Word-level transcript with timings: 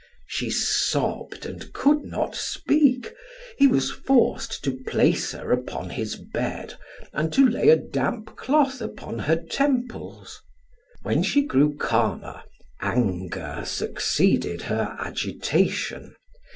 She 0.25 0.49
sobbed 0.49 1.45
and 1.45 1.71
could 1.73 2.01
not 2.03 2.35
speak. 2.35 3.13
He 3.59 3.67
was 3.67 3.91
forced 3.91 4.63
to 4.63 4.79
place 4.87 5.33
her 5.33 5.51
upon 5.51 5.91
his 5.91 6.15
bed 6.15 6.73
and 7.13 7.31
to 7.33 7.47
lay 7.47 7.69
a 7.69 7.75
damp 7.77 8.35
cloth 8.35 8.81
upon 8.81 9.19
her 9.19 9.35
temples. 9.35 10.41
When 11.03 11.21
she 11.21 11.43
grew 11.43 11.77
calmer, 11.77 12.41
anger 12.79 13.61
succeeded 13.63 14.63
her 14.63 14.97
agitation. 14.99 16.15